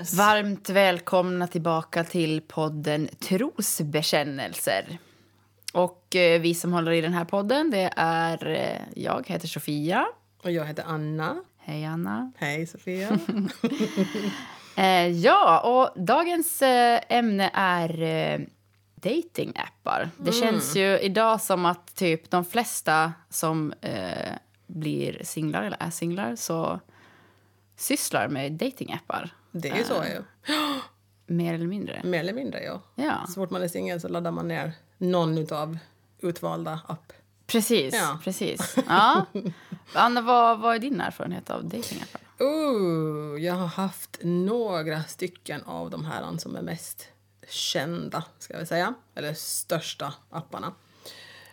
[0.00, 0.14] Yes.
[0.14, 4.98] Varmt välkomna tillbaka till podden Trosbekännelser.
[5.72, 10.06] Och eh, vi som håller i den här podden, det är eh, jag heter Sofia.
[10.42, 11.36] Och jag heter Anna.
[11.58, 12.32] Hej Anna.
[12.36, 13.18] Hej Sofia.
[14.76, 18.40] Eh, ja, och dagens eh, ämne är eh,
[18.94, 20.10] datingappar.
[20.16, 24.32] Det känns ju idag som att typ de flesta som eh,
[24.66, 26.80] blir singlar eller är singlar så
[27.76, 29.30] sysslar med datingappar.
[29.52, 30.22] Det är ju så ju.
[31.26, 32.00] Mer eller mindre.
[32.04, 32.82] Mer eller mindre ja.
[32.94, 35.78] Ja, Så fort man är singel så laddar man ner någon av
[36.18, 37.12] utvalda app.
[37.46, 37.94] precis.
[37.94, 38.18] Ja.
[38.24, 38.76] precis.
[38.88, 39.26] Ja.
[39.92, 42.20] Anna, vad, vad är din erfarenhet av datingappar?
[42.40, 47.08] Uh, jag har haft några stycken av de här som är mest
[47.48, 48.94] kända, ska vi säga.
[49.14, 50.72] Eller största apparna.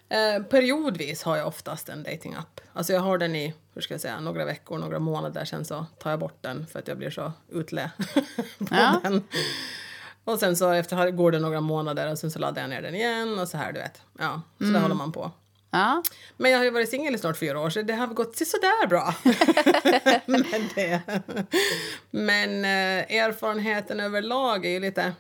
[0.10, 2.62] Eh, periodvis har jag oftast en datingapp.
[2.74, 5.46] Alltså jag har den i, hur ska jag säga, några veckor, några månader.
[5.46, 7.92] Sen så tar jag bort den för att jag blir så utlä
[8.58, 9.00] på Ja.
[9.04, 9.24] den.
[10.24, 12.96] Och sen så efter går det några månader och sen så laddar jag ner den
[12.96, 14.02] igen och så här, du vet.
[14.20, 15.32] Ja, så där håller man på.
[15.72, 16.04] Ja,
[16.38, 18.88] Men jag har ju varit singel i snart fyra år så det har gått sådär
[18.88, 19.16] bra.
[20.26, 20.44] Men
[20.76, 21.02] det.
[22.12, 25.14] Men eh, erfarenheten överlag är ju lite...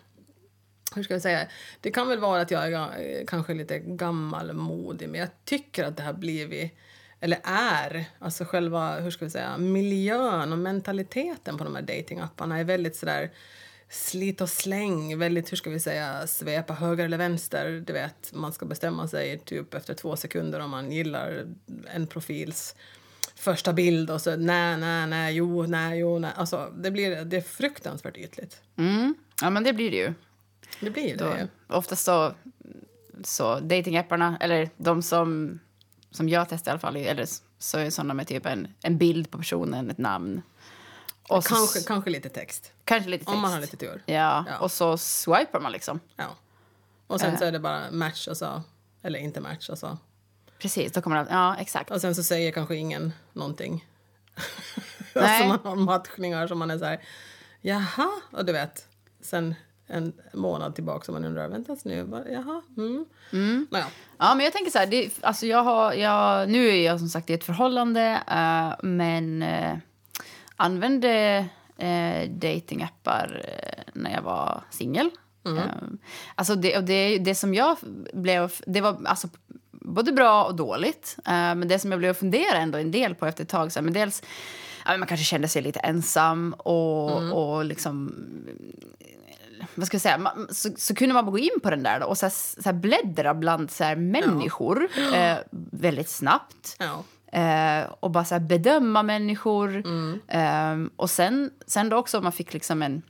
[0.95, 1.47] Hur ska jag säga?
[1.81, 6.03] Det kan väl vara att jag är kanske lite gammalmodig men jag tycker att det
[6.03, 6.71] har blivit,
[7.19, 12.59] eller är, alltså själva hur ska jag säga, miljön och mentaliteten på de här datingapparna
[12.59, 13.31] är väldigt sådär
[13.89, 17.83] slit och släng, väldigt, hur ska vi säga, svepa höger eller vänster.
[17.87, 21.47] Du vet, man ska bestämma sig typ efter två sekunder om man gillar
[21.93, 22.75] en profils
[23.35, 26.31] första bild och så nej, nej, nej, jo, nej, jo, nej.
[26.35, 28.61] Alltså det blir, det är fruktansvärt ytligt.
[28.77, 29.15] mm.
[29.41, 30.13] ja men det blir det ju.
[30.79, 32.33] Det blir ju det oftast så,
[33.23, 35.59] så datingapparna, eller de som,
[36.11, 37.27] som jag testar i alla fall, eller
[37.59, 40.41] så är sådana med typ en, en bild på personen, ett namn.
[41.29, 42.71] Och så- Kanske, kanske lite text.
[42.85, 43.35] kanske lite text.
[43.35, 44.01] Om man har lite tur.
[44.05, 44.57] Ja, Ja.
[44.59, 45.99] och så swipar man liksom.
[46.15, 46.25] Ja.
[47.07, 47.39] Och sen Eh.
[47.39, 48.63] så är det bara match, alltså.
[49.01, 49.97] Eller inte match, alltså.
[50.59, 51.91] Precis, då kommer man, ja exakt.
[51.91, 53.85] Och sen så säger kanske ingen någonting.
[55.15, 55.23] Nej.
[55.23, 57.01] alltså man har matchningar som man är så här,
[57.61, 58.87] jaha, och du vet,
[59.21, 59.55] sen
[59.87, 63.05] en månad tillbaka så man undrar, vänta nu, va, jaha, mm.
[63.33, 63.67] mm.
[63.71, 63.85] Naja.
[64.17, 67.09] Ja, men jag tänker så här, det, alltså jag har, jag, nu är jag som
[67.09, 69.77] sagt i ett förhållande, eh, men uh,
[70.55, 71.45] använde
[71.83, 75.09] uh, datingappar eh, när jag var singel.
[75.55, 75.63] Eh,
[76.35, 77.77] alltså det, det, det som jag
[78.13, 79.27] blev, det var alltså
[79.71, 81.15] både bra och dåligt.
[81.25, 83.71] Eh, men det som jag blev att fundera ändå en del på efter ett tag,
[83.71, 84.23] så här, men dels
[84.85, 88.13] men man kanske kände sig lite ensam och, och liksom
[89.77, 92.05] vad ska jag säga, man, så, så kunde man gå in på den där då
[92.05, 95.37] och så här, så här bläddra bland så här människor eh,
[95.71, 96.75] väldigt snabbt.
[96.79, 97.03] Ja.
[97.39, 99.83] Eh, och bara så bedöma människor.
[100.27, 103.01] Eh, och sen, sen då också om man fick liksom en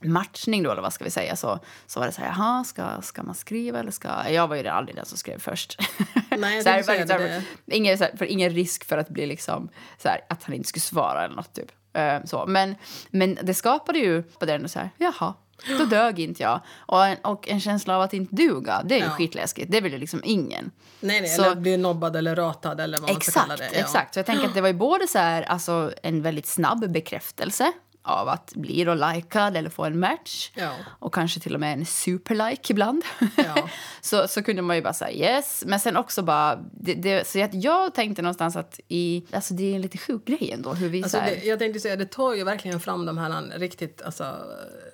[0.00, 3.02] matchning då, eller vad ska vi säga, så, så var det så här, jaha, ska,
[3.02, 4.30] ska man skriva eller ska...
[4.30, 5.80] Jag var ju aldrig den som skrev först.
[6.38, 7.76] Nej, jag så här, tänkte säga så här, det.
[7.76, 10.68] ingen, så här, för ingen risk för att bli liksom, så här, att han inte
[10.68, 11.72] skulle svara eller något typ.
[11.92, 12.46] Eh, så.
[12.46, 12.74] Men,
[13.10, 15.34] men det skapade ju på den så här, jaha,
[15.78, 16.60] då dög inte jag.
[16.78, 19.10] Och en, och en känsla av att inte duga, det är ju Ja.
[19.10, 19.70] skitläskigt.
[19.72, 20.70] Det vill ju liksom ingen.
[21.00, 23.78] Nej, nej, Så- eller bli nobbad eller ratad eller vad man ska kalla Exakt, det.
[23.78, 23.84] Ja.
[23.84, 24.14] exakt.
[24.14, 27.72] Så jag tänker att det var ju både så här, alltså, en väldigt snabb bekräftelse
[28.08, 30.50] av att bli då likad eller få en match.
[30.54, 30.72] Ja.
[30.84, 33.02] Och kanske till och med en superlike ibland.
[33.36, 33.68] Ja.
[34.00, 35.64] så, så kunde man ju bara säga yes.
[35.66, 36.64] Men sen också bara...
[36.72, 40.24] Det, det, så att jag tänkte någonstans att i, alltså det är en lite sjuk
[40.24, 40.74] grej ändå.
[40.74, 44.02] Hur vi Alltså det, jag tänkte säga, det tar ju verkligen fram de här riktigt,
[44.02, 44.36] alltså,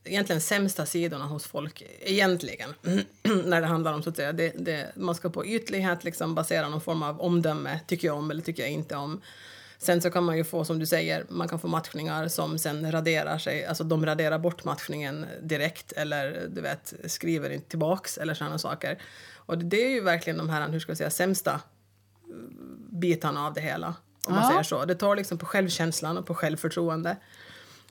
[0.04, 2.74] egentligen sämsta sidorna hos folk, egentligen,
[3.44, 6.80] när det handlar om så att säga, det, man ska på ytlighet liksom basera någon
[6.80, 9.20] form av omdöme, tycker jag om eller tycker jag inte om.
[9.78, 12.92] Sen så kan man ju få, som du säger, man kan få matchningar som sen
[12.92, 18.34] raderar sig, alltså de raderar bort matchningen direkt eller du vet, skriver inte tillbaks eller
[18.34, 19.02] sådana saker.
[19.36, 21.60] Och det, är ju verkligen de här, hur ska jag säga, sämsta
[22.90, 23.94] bitarna av det hela.
[24.26, 24.48] Om man Ja.
[24.48, 24.84] säger så.
[24.84, 27.16] Det tar liksom på självkänslan och på självförtroende.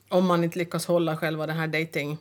[0.08, 2.18] Om man inte lyckas hålla själva den här dating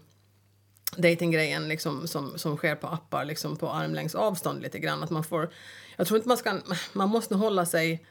[0.98, 5.04] datinggrejen liksom, som, som sker på appar liksom på armlängds avstånd lite grann.
[5.04, 5.50] Att man får,
[5.96, 6.60] jag tror inte man ska,
[6.94, 8.06] man måste hålla sig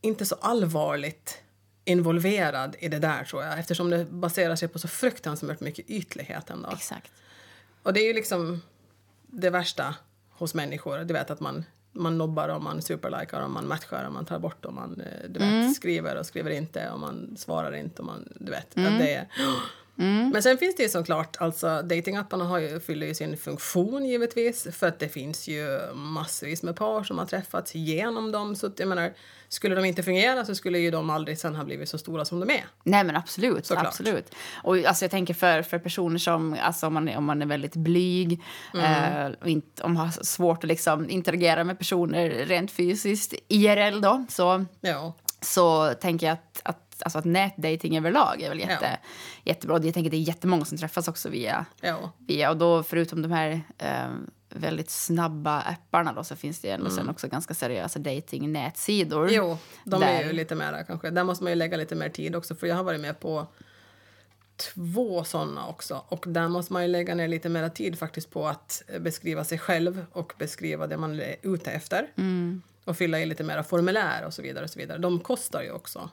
[0.00, 1.42] inte så allvarligt
[1.84, 6.50] involverad i det där tror jag eftersom det baserar sig på så fruktansvärt mycket ytlighet
[6.50, 6.70] ändå.
[6.72, 7.12] Exakt.
[7.82, 8.62] Och det är ju liksom
[9.26, 9.94] det värsta
[10.30, 10.98] hos människor.
[10.98, 14.38] Du vet att man, man nobbar och man superlikar och man matchar och man tar
[14.38, 18.06] bort och man eh, du vet, skriver och skriver inte och man svarar inte och
[18.06, 18.78] man, du vet.
[18.78, 19.28] Att det är,
[20.32, 24.66] Men sen finns det ju såklart, alltså datingapparna har ju, fyller ju sin funktion givetvis
[24.72, 28.56] för att det finns ju massvis med par som har träffats genom dem.
[28.56, 29.12] Så att, jag menar,
[29.48, 32.40] skulle de inte fungera så skulle ju de aldrig sen ha blivit så stora som
[32.40, 32.64] de är.
[32.82, 33.66] Nej men absolut.
[33.66, 33.86] Såklart.
[33.86, 34.34] absolut.
[34.62, 37.46] Och alltså, jag tänker för, för personer som, alltså, om, man, är- om man är
[37.46, 38.40] väldigt blyg
[38.74, 39.26] Mm.
[39.26, 44.00] eh, och inte, om man har svårt att liksom, interagera med personer rent fysiskt, IRL
[44.00, 45.14] då, så, Ja.
[45.40, 48.98] så tänker jag att, att Alltså att nätdating överlag är väl jätte,
[49.44, 49.80] jättebra.
[49.82, 52.12] Jag tänker det är jättemånga som träffas också via, Ja.
[52.18, 54.08] via och då förutom de här eh,
[54.50, 59.22] väldigt snabba apparna då så finns det ändå sen också ganska seriösa dating-nätsidor.
[59.22, 59.34] Mm.
[59.34, 61.10] Jo, de är ju Där- lite mera kanske.
[61.10, 63.46] Där måste man ju lägga lite mer tid också för jag har varit med på
[64.56, 68.48] två såna också och där måste man ju lägga ner lite mera tid faktiskt på
[68.48, 72.06] att beskriva sig själv och beskriva det man är ute efter.
[72.16, 72.62] Mm.
[72.84, 74.98] Och fylla i lite mera formulär och så vidare och så vidare.
[74.98, 76.10] De kostar ju också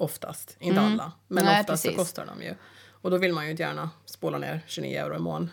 [0.00, 1.52] oftast, inte alla, men Mm.
[1.52, 1.98] Nej, oftast så precis.
[1.98, 2.54] kostar de ju.
[3.02, 5.50] Och då vill man ju inte gärna spola ner 29 euro i mån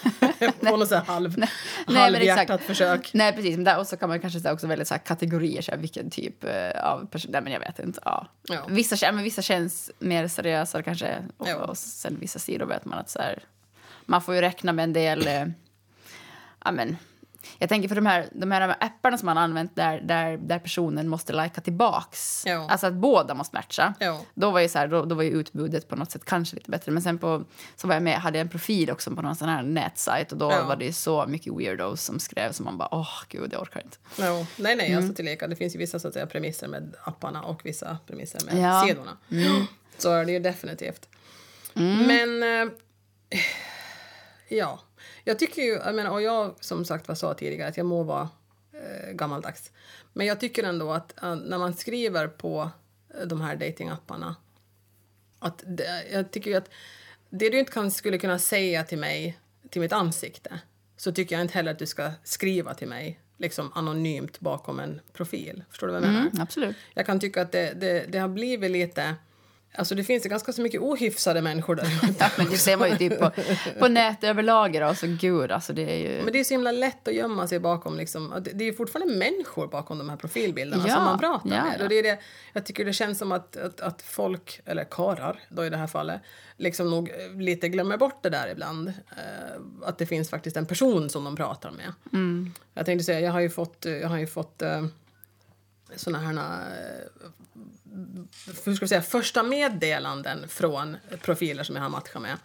[0.60, 1.48] på något så här halv, Nej,
[1.86, 3.10] halvhjärtat försök.
[3.14, 3.56] Nej, precis.
[3.56, 6.10] Men där också kan man kanske säga också väldigt så här kategorier, så här, vilken
[6.10, 7.30] typ eh, av person...
[7.32, 8.00] Nej, men jag vet inte.
[8.04, 8.26] Ja.
[8.42, 8.66] Ja.
[8.68, 11.24] Vissa, men vissa känns mer seriösa kanske.
[11.36, 11.56] Och, Ja.
[11.56, 13.42] och sen vissa sidor vet man att så här,
[14.06, 15.26] man får ju räkna med en del...
[15.26, 15.46] Eh,
[16.64, 16.96] ja, men,
[17.58, 20.58] jag tänker för de här, de här apparna som man har använt där, där, där
[20.58, 22.42] personen måste lajka tillbaks.
[22.46, 22.66] Ja.
[22.70, 23.94] Alltså att båda måste matcha.
[24.34, 26.70] Då var ju så här, då, då var ju utbudet på något sätt kanske lite
[26.70, 26.92] bättre.
[26.92, 27.44] Men sen på,
[27.76, 30.38] så var jag med, hade jag en profil också på någon sån här nätsajt och
[30.38, 30.64] då Ja.
[30.64, 33.96] var det så mycket weirdos som skrev som man bara åh gud jag orkar inte.
[34.56, 34.98] Nej, nej, Mm.
[34.98, 35.46] alltså tillika.
[35.48, 38.82] Det finns ju vissa så att säga, premisser med apparna och vissa premisser med Ja.
[38.82, 38.88] Mm.
[38.88, 39.16] sidorna.
[39.98, 41.08] Så är det ju definitivt.
[42.06, 42.42] Men...
[42.42, 42.72] Eh,
[44.48, 44.80] ja.
[45.28, 45.72] Jag tycker ju...
[45.72, 48.28] Jag menar, och jag som sagt var sa tidigare att jag må vara
[48.72, 49.70] eh, gammaldags.
[50.12, 52.70] Men jag tycker ändå att eh, när man skriver på
[53.14, 54.36] eh, de här datingapparna
[55.38, 56.70] att det, jag tycker ju att
[57.30, 59.38] det du inte kan, skulle kunna säga till mig,
[59.70, 60.60] till mitt ansikte,
[60.96, 65.00] så tycker jag inte heller att du ska skriva till mig liksom anonymt bakom en
[65.12, 65.64] profil.
[65.70, 66.20] Förstår du vad jag menar?
[66.20, 66.76] Mm, absolut.
[66.94, 69.14] Jag kan tycka att det, det, det har blivit lite...
[69.76, 71.86] Alltså det finns ju ganska så mycket ohyfsade människor där.
[72.18, 73.30] Ja, men det ser man ju typ på,
[73.78, 76.22] på nät överlag då, så gud alltså det är ju...
[76.22, 77.96] Men det är så himla lätt att gömma sig bakom...
[77.96, 81.64] Liksom, det är ju fortfarande människor bakom de här profilbilderna Ja, som man pratar ja,
[81.64, 81.82] med.
[81.82, 82.18] Och det är det,
[82.52, 85.86] jag tycker det känns som att, att, att folk, eller karar då i det här
[85.86, 86.20] fallet,
[86.56, 88.88] liksom nog eh, lite glömmer bort det där ibland.
[88.88, 91.92] Eh, att det finns faktiskt en person som de pratar med.
[92.12, 92.52] Mm.
[92.74, 94.84] Jag tänkte säga, jag har ju fått, jag har ju fått eh,
[95.96, 96.32] såna här
[98.64, 102.36] hur ska vi säga, första meddelanden från profiler som jag har matchat med.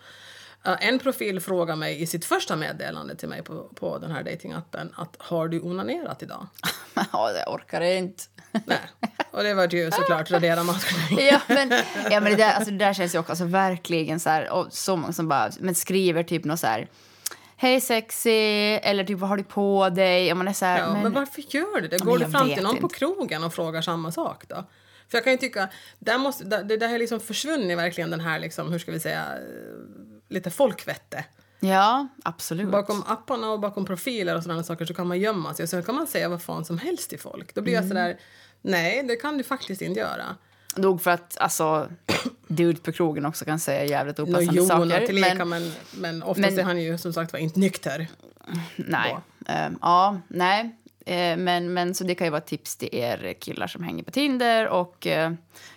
[0.66, 4.24] Eh, en profil frågar mig i sitt första meddelande till mig på, på den här
[4.24, 6.48] datingappen att har du onanerat idag?
[6.94, 8.24] ja, jag orkar inte.
[8.52, 8.80] Nej.
[9.32, 11.20] Och det var ju såklart radera matchning.
[11.32, 11.72] ja, men,
[12.12, 14.68] ja, men det, där, alltså, det där känns ju också alltså, verkligen så här, och
[14.72, 16.88] så många som bara men skriver typ något så här
[17.58, 20.32] Hej sexy, eller typ vad har du på dig?
[20.32, 21.98] Och man är så här, Ja, men, men, varför gör du det?
[21.98, 22.96] Går du jag fram till någon på inte.
[22.96, 24.66] krogen och frågar samma sak då?
[25.12, 25.70] För jag kan ju tycka,
[26.00, 29.00] där måste, där, det där har liksom försvunnit verkligen den här liksom, hur ska vi
[29.00, 29.26] säga,
[30.30, 31.26] lite folkvette.
[31.60, 32.68] Ja, absolut.
[32.72, 35.84] Bakom apparna och bakom profiler och sådana saker så kan man gömma sig och sen
[35.84, 37.56] kan man säga vad fan som helst till folk.
[37.56, 37.84] Då blir Mm.
[37.84, 38.20] jag sådär,
[38.62, 40.36] nej det kan du faktiskt inte göra.
[40.76, 41.90] Nog för att alltså,
[42.48, 45.06] dude på krogen också kan säga jävligt opassande jo, saker.
[45.06, 48.08] tillika, men, men, men oftast men- är han ju som sagt var inte nykter.
[48.76, 49.18] nej.
[49.48, 50.76] Ehm, ja, nej.
[51.12, 54.12] Eh, men, men så det kan ju vara tips till er killar som hänger på
[54.12, 55.32] Tinder och eh,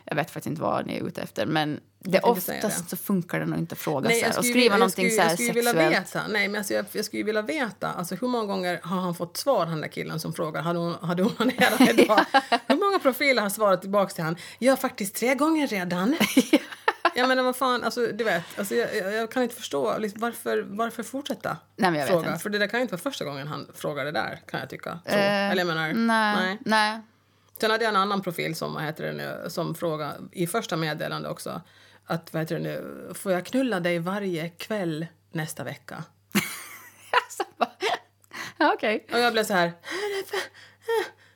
[0.04, 2.88] jag vet faktiskt inte vad ni är ute efter men det oftast det.
[2.90, 5.16] så funkar det nog inte att fråga Nej, så här, och skriva vilja- någonting skulle-
[5.16, 6.14] så här jag skulle vilja sexuellt.
[6.14, 9.14] veta, nej, men alltså jag, jag skulle vilja veta alltså, hur många gånger har han
[9.14, 12.20] fått svar, han där killen som frågar har du, har du onanerat idag?
[12.66, 14.36] Hur många profiler har svarat tillbaka till han?
[14.58, 16.16] Ja, faktiskt tre gånger redan.
[17.14, 20.20] jag menar, vad fan, alltså, du vet, alltså, jag, jag, jag kan inte förstå liksom,
[20.20, 22.28] varför, varför fortsätta Nej, men jag vet fråga.
[22.28, 22.42] inte.
[22.42, 24.70] För det där kan ju inte vara första gången han frågar det där, kan jag
[24.70, 24.98] tycka.
[25.04, 26.58] Eh, Eller jag menar, nej, nej.
[26.64, 27.00] nej.
[27.60, 30.76] Sen hade jag en annan profil som, vad heter det nu, som frågade i första
[30.76, 31.60] meddelande också
[32.06, 36.04] att vad heter det nu, får jag knulla dig varje kväll nästa vecka?
[37.26, 37.42] Alltså,
[38.74, 39.06] okej.
[39.12, 39.72] Och jag blev så här...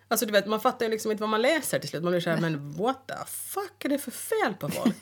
[0.08, 2.02] Alltså du vet, man fattar ju liksom inte vad man läser till slut.
[2.02, 4.96] Man blir så här, men what the fuck är det för fel på folk?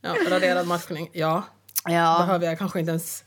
[0.00, 1.42] Ja, raderad matchning, ja.
[1.84, 2.18] Ja.
[2.26, 3.24] Behöver jag kanske inte ens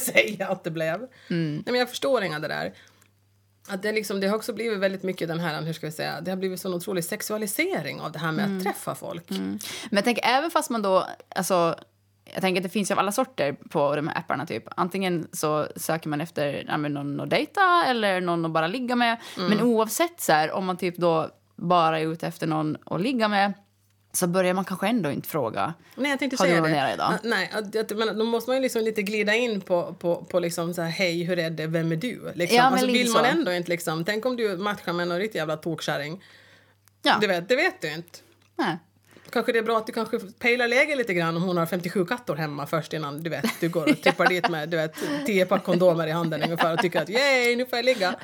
[0.00, 1.00] säga att det blev.
[1.28, 2.72] Nej, men jag förstår inga det där.
[3.68, 6.20] Att det, liksom, det har också blivit väldigt mycket den här, hur ska vi säga,
[6.20, 9.30] det har blivit sån otrolig sexualisering av det här med att träffa folk.
[9.30, 9.58] Men
[9.90, 11.78] jag tänker även fast man då, alltså,
[12.32, 14.64] jag tänker att det finns ju av alla sorter på de här apparna typ.
[14.76, 19.16] Antingen så söker man efter ja, någon att dejta eller någon att bara ligga med.
[19.36, 23.28] Men oavsett så här, om man typ då bara är ute efter någon att ligga
[23.28, 23.52] med
[24.12, 25.74] så börjar man kanske ändå inte fråga.
[25.94, 26.94] Nej, jag tänkte Har du säga onanerat det.
[26.94, 27.82] idag?
[27.90, 30.82] Nej, men då måste man ju liksom lite glida in på, på, på liksom så
[30.82, 32.32] här, hej, hur är det, vem är du?
[32.34, 32.56] Liksom.
[32.56, 33.30] Ja, men alltså, vill man så.
[33.30, 36.22] ändå inte liksom, tänk om du matchar med någon riktig jävla tokkärring.
[37.02, 37.18] Ja.
[37.20, 38.18] Du vet, det vet du inte.
[38.56, 38.78] Nej.
[39.30, 42.04] Kanske det är bra att du kanske pejlar läget lite grann om hon har 57
[42.06, 44.94] katter hemma först innan du vet, du går och tippar dit med du vet,
[45.26, 48.14] 10 pack kondomer i handen ungefär och tycker att yay, nu får jag ligga.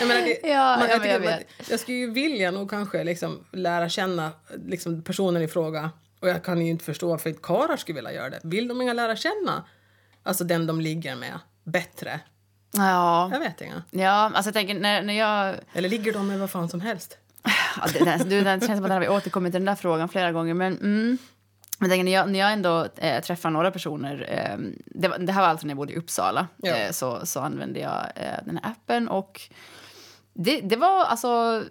[0.00, 1.70] Jag, menar, det, Ja, tycker jag att- vet.
[1.70, 4.32] jag skulle ju vilja nog kanske liksom lära känna
[4.66, 8.12] liksom, personen i fråga och jag kan ju inte förstå varför inte karlar skulle vilja
[8.12, 8.40] göra det.
[8.42, 9.64] Vill de inga lära känna
[10.22, 12.20] alltså den de ligger med bättre?
[12.76, 13.28] Ja.
[13.32, 13.82] Jag vet inga.
[13.90, 15.54] ja, alltså jag tänker när, när jag...
[15.72, 17.18] Eller ligger de med vad fan som helst?
[17.44, 20.32] Ja, det, det, du, det känns som att vi återkommit till den där frågan flera
[20.32, 20.54] gånger.
[20.54, 21.18] Men, mm,
[21.78, 24.26] men när, jag, när jag ändå eh, träffar några personer...
[24.28, 26.46] Eh, det, det här var alltså när jag bodde i Uppsala.
[26.56, 26.74] Ja.
[26.74, 29.08] Eh, så, så använde jag eh, den här appen.
[29.08, 29.40] Och
[30.32, 31.62] det, det var alltså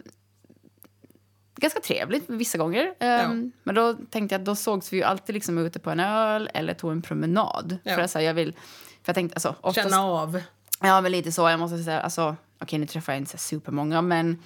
[1.55, 2.93] ganska trevligt vissa gånger.
[2.99, 3.27] Eh, Ja.
[3.63, 6.73] Men då tänkte jag då sågs vi ju alltid liksom ute på en öl eller
[6.73, 7.77] tog en promenad.
[7.83, 7.95] Ja.
[7.95, 10.41] För, alltså, jag vill, för jag tänkte, alltså, oftast, Känna av.
[10.81, 11.49] Ja, men lite så.
[11.49, 14.43] Jag måste säga, alltså, okej nu träffar jag inte så supermånga, men,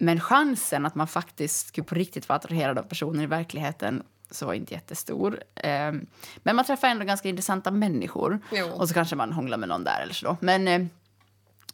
[0.00, 4.46] men chansen att man faktiskt skulle på riktigt vara attraherad av personer i verkligheten så
[4.46, 5.42] var inte jättestor.
[5.54, 8.40] Ehm, men man träffar ändå ganska intressanta människor.
[8.52, 8.66] Jo.
[8.66, 10.26] Och så kanske man hånglar med någon där eller så.
[10.26, 10.36] Då.
[10.40, 10.86] Men, eh,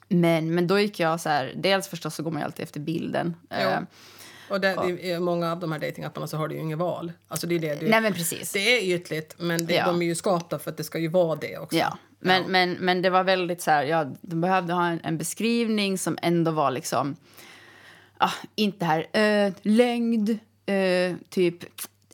[0.08, 2.80] men, men då gick jag så här, dels förstås så går man ju alltid efter
[2.80, 3.36] bilden.
[3.50, 3.56] Jo.
[3.56, 3.86] Ehm,
[4.50, 7.12] Och det, i många av de här datingapparna så har du ju inget val.
[7.28, 8.52] Alltså det är det du, nej men precis.
[8.52, 9.86] Det är ytligt, men det, Ja.
[9.86, 11.76] de är ju skapta för att det ska ju vara det också.
[11.76, 12.48] Ja, men, Ja.
[12.48, 16.18] Men, men det var väldigt så här, ja, de behövde ha en, en beskrivning som
[16.22, 17.16] ändå var liksom,
[18.18, 21.64] ah, inte här, eh, längd, eh, typ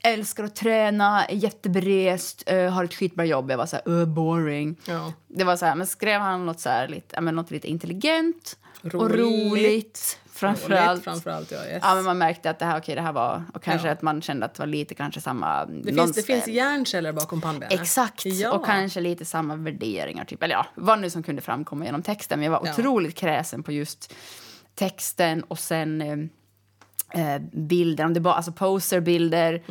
[0.04, 3.50] älskar att träna, är jätteberest, eh, har ett skitbra jobb.
[3.50, 4.76] Jag var så här, boring.
[4.84, 5.12] Ja.
[5.28, 8.56] Det var så här, men skrev han något så här lite, men något lite intelligent
[8.82, 9.18] och Roligt.
[9.20, 10.90] roligt framförallt.
[10.90, 11.78] Roligt, framförallt ja, yes.
[11.82, 13.92] Ja, men man märkte att det här, okej, det här var, och kanske Ja.
[13.92, 15.64] att man kände att det var lite kanske samma...
[15.64, 17.80] det, finns, det finns hjärnceller bakom pannbenet.
[17.80, 18.52] Exakt, Ja.
[18.52, 20.24] och kanske lite samma värderingar.
[20.24, 20.42] Typ.
[20.42, 22.38] Eller ja, vad nu som kunde framkomma genom texten.
[22.40, 24.14] Men jag var otroligt kräsen på just
[24.74, 28.04] texten och sen eh, eh, bilder.
[28.04, 29.62] Om det bara, alltså poserbilder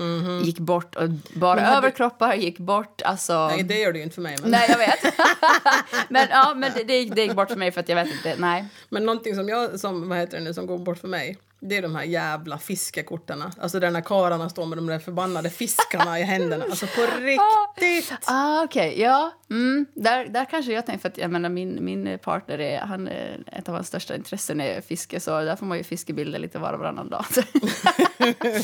[0.43, 3.01] gick bort och bara hade- överkroppar gick bort.
[3.01, 4.37] Alltså, Nej, det gör det ju inte för mig.
[4.41, 5.13] Men, nej, jag vet.
[6.09, 8.13] men ja, men det, det, gick, det gick bort för mig för att jag vet
[8.13, 8.35] inte.
[8.37, 8.65] Nej.
[8.89, 11.77] men någonting som, jag, som, vad heter det nu, som går bort för mig det
[11.77, 13.43] är de här jävla fiskekorten.
[13.61, 16.63] Alltså där när karlarna står med de där förbannade fiskarna i händerna.
[16.69, 18.17] Alltså på riktigt!
[18.25, 19.31] Ah, Okej, ja.
[19.49, 23.07] Mm, där, där kanske jag tänkte, för att jag menar, min, min partner är, han,
[23.07, 26.73] ett av hans största intressen är fiske, så där får man ju fiskebilder lite var
[26.73, 27.25] och varannan dag.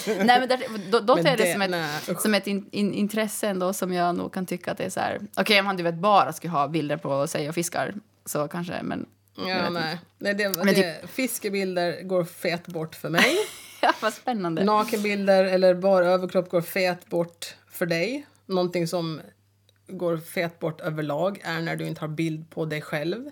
[0.06, 2.70] nej, men där, då, då Men jag det, det- som ett, nej, som ett in,
[2.72, 5.66] in, intresse ändå som jag nog kan tycka att det är så här, okej om
[5.66, 7.94] han du vet bara skulle ha bilder på sig och fiskar,
[8.26, 9.06] så kanske, men
[9.38, 10.00] Ja, nej.
[10.18, 13.36] nej det, det, Fiskebilder går fet bort för mig.
[13.82, 14.64] ja, vad spännande.
[14.64, 18.26] Nakenbilder eller bara överkropp går fet bort för dig.
[18.46, 19.22] Någonting som
[19.88, 23.32] går fet bort överlag är när du inte har bild på dig själv.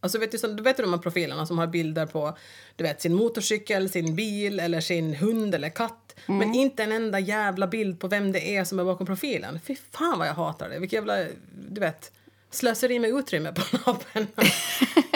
[0.00, 2.36] Alltså vet du, så, du vet de här profilerna som har bilder på
[2.76, 6.14] du vet, sin motorcykel, sin bil eller sin hund eller katt.
[6.26, 9.60] Men inte en enda jävla bild på vem det är som är bakom profilen.
[9.60, 10.78] Fy fan vad jag hatar det.
[10.78, 11.24] Vilket jävla,
[11.68, 12.12] du vet,
[12.54, 14.28] slöseri med utrymme på pennan.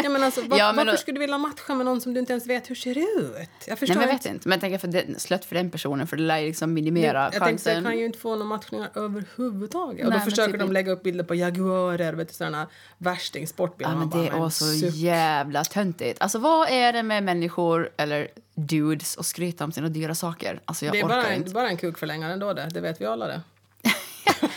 [0.02, 2.14] ja, men alltså, var, Ja, men varför då- skulle du vilja matcha med någon som
[2.14, 3.49] du inte ens vet hur ser ut?
[3.66, 4.28] Jag förstår Nej, men jag inte.
[4.28, 4.49] vet inte.
[4.49, 7.23] Men jag tänker för det, slött för den personen, för det lär ju liksom minimera
[7.23, 7.75] jag tänkte chansen.
[7.75, 10.04] jag kan ju inte få några matchningar överhuvudtaget.
[10.07, 12.66] Och Nej, då försöker typ de lägga upp bilder på jaguarer, vet du, sådana
[12.99, 13.92] värsting sportbilder.
[13.92, 14.95] Ja, men det är så suck.
[14.95, 16.21] jävla töntigt.
[16.23, 20.61] Alltså vad är det med människor, eller dudes, och skryta om sina dyra saker?
[20.64, 21.50] Alltså jag Det är orkar bara en, inte.
[21.50, 23.40] bara en kukförlängare ändå det, det vet vi alla det.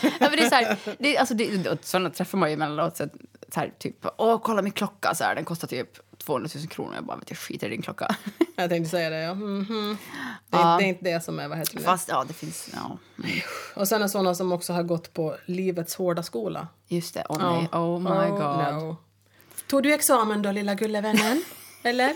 [0.02, 2.96] Ja, men det är så här, det, alltså det, sådana träffar man ju emellanåt.
[2.96, 3.06] Så,
[3.54, 5.88] här, typ, åh kolla min klocka, så här, den kostar typ
[6.18, 6.94] 200 000 kronor.
[6.94, 8.16] Jag bara, vet jag skiter i din klocka.
[8.56, 9.34] Jag tänkte säga det, ja.
[9.34, 9.96] Mhm.
[10.50, 10.76] Det, är, Ja.
[10.78, 11.82] det är inte det som är, vad heter det?
[11.82, 12.98] Fast ja, det finns, ja.
[13.18, 13.30] mm,
[13.76, 16.68] Och sen är sådana som också har gått på livets hårda skola.
[16.88, 18.74] Just det, åh nej, oh my god.
[18.82, 18.96] no.
[19.66, 21.42] Tog du examen då, lilla gullevännen?
[21.82, 22.12] Eller?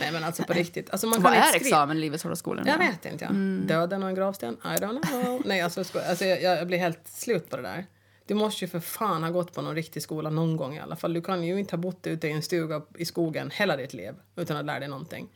[0.00, 0.90] Nej, men alltså på riktigt.
[0.90, 2.66] Alltså, man Vad kan är skriva- examen i Livets Hårda Skolan?
[2.66, 3.24] Jag vet inte.
[3.24, 3.30] Ja.
[3.30, 3.66] Mm.
[3.66, 4.56] Döden och en gravsten?
[4.64, 5.42] I don't know.
[5.44, 7.86] Nej, alltså, jag sko- alltså, jag, jag blir helt slut på det där.
[8.26, 10.96] Du måste ju för fan ha gått på någon riktig skola någon gång i alla
[10.96, 11.12] fall.
[11.12, 14.14] Du kan ju inte ha bott ute i en stuga i skogen hela ditt liv
[14.36, 15.28] utan att lära dig någonting.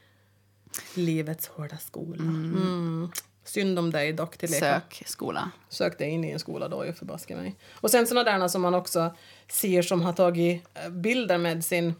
[0.94, 2.22] Livets hårda skola.
[2.22, 3.10] Mm.
[3.44, 4.80] Synd om dig dock till leka.
[4.80, 5.50] Sök skola.
[5.68, 7.56] Sök dig in i en skola då, ju förbaske mig.
[7.72, 9.14] Och sen såna där som man också
[9.48, 11.94] ser som har tagit eh, bilder med sin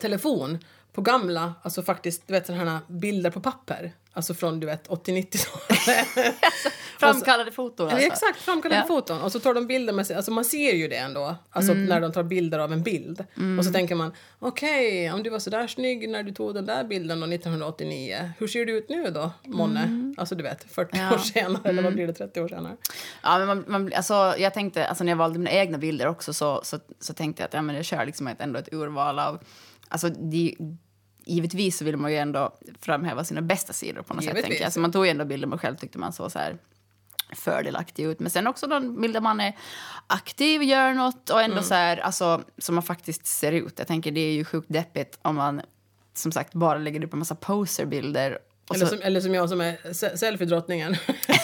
[0.00, 0.58] telefon
[0.92, 3.92] på gamla, alltså faktiskt, du vet sådana här bilder på papper.
[4.12, 6.34] Alltså från du vet 80-90-talet.
[6.98, 8.06] Framkallade foton alltså.
[8.06, 8.86] Exakt, framkallade Ja.
[8.86, 9.20] foton.
[9.20, 11.36] Och så tar de bilder med sig, alltså man ser ju det ändå.
[11.50, 11.84] Alltså Mm.
[11.86, 13.24] när de tar bilder av en bild.
[13.58, 16.66] Och så tänker man, okej, om du var så där snygg när du tog den
[16.66, 20.14] där bilden då 1989, hur ser du ut nu då, månne?
[20.18, 21.00] Alltså du vet, 40 Mm.
[21.06, 21.08] Ja.
[21.08, 21.20] Mm.
[21.20, 22.76] år senare, eller vad blir det, 30 år senare?
[23.22, 26.32] Ja, men man, man, alltså, jag tänkte, alltså, när jag valde mina egna bilder också
[26.32, 29.18] så, så, så tänkte jag att ja, men jag kör liksom ett, ändå ett urval
[29.18, 29.38] av...
[29.90, 30.56] Alltså, de,
[31.24, 34.28] givetvis så vill man ju ändå framhäva sina bästa sidor på något sätt.
[34.28, 34.44] Givetvis.
[34.44, 34.64] Tänker jag.
[34.64, 36.56] Alltså, man tog ju ändå bilder man själv tyckte man såg så här
[37.34, 38.20] fördelaktig ut.
[38.20, 39.56] Men sen också de bilder man är
[40.06, 41.64] aktiv, gör något och ändå Mm.
[41.64, 43.74] så här, alltså, som man faktiskt ser ut.
[43.78, 45.60] Jag tänker det är ju sjukt deppigt om man
[46.14, 48.38] som sagt bara lägger upp en massa poserbilder.
[48.70, 50.96] Och Eller så, som, eller som jag som är se- selfie-drottningen.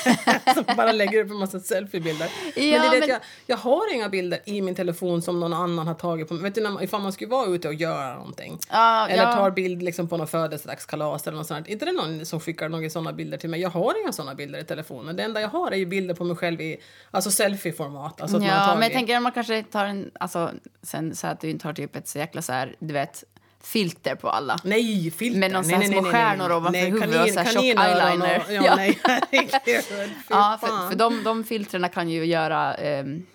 [0.54, 2.30] som bara lägger upp en massa selfiebilder.
[2.56, 5.40] men Ja, det är det men- jag, jag har inga bilder i min telefon som
[5.40, 6.42] någon annan har tagit på mig.
[6.42, 8.58] Vet du, när man, ifall man skulle vara ute och göra någonting.
[8.70, 9.32] Ja, eller ja.
[9.32, 11.68] tar bild liksom på någon födelsedagskalas eller något sånt.
[11.68, 13.60] Inte det någon som skickar några sådana bilder till mig.
[13.60, 15.16] Jag har inga sådana bilder i telefonen.
[15.16, 16.76] Det enda jag har är ju bilder på mig själv i
[17.10, 18.20] alltså selfie-format.
[18.20, 20.50] Alltså Ja, men jag tänker att man kanske tar en, alltså,
[20.82, 23.24] sen så att du inte har typ ett så jäkla så här, du vet,
[23.66, 24.58] filter på alla.
[24.64, 25.40] Nej, filter.
[25.40, 28.42] Med någon nej, nej, små nej, stjärnor ovanför nej, huvudet och så här tjock eyeliner.
[28.46, 28.76] Och, ja, Ja.
[28.76, 30.10] nej, herregud.
[30.30, 33.26] Ja, för, för de, de filtrerna kan ju göra ehm,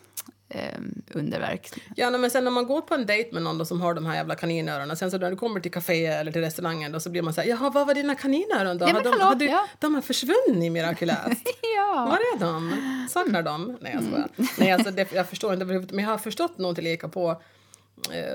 [1.13, 1.69] underverk.
[1.95, 4.05] Ja, men sen när man går på en dejt med någon då, som har de
[4.05, 7.09] här jävla kaninöronen, sen så när du kommer till kafé eller till restaurangen då så
[7.09, 8.85] blir man så här, jaha, vad var dina kaninöron då?
[8.85, 9.67] Ja, men Har de, hallå, har du, ja.
[9.79, 11.41] de har försvunnit mirakulöst.
[11.77, 12.05] Ja.
[12.05, 13.07] Var är de?
[13.09, 13.77] Saknar de?
[13.81, 14.29] Nej, jag skojar.
[14.57, 17.41] Nej, alltså, det, jag förstår inte men jag har förstått nog till lika på